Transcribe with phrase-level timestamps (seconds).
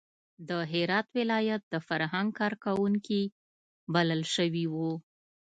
[0.47, 3.21] د هرات ولایت د فرهنګ کار کوونکي
[3.93, 4.91] بلل شوي وو.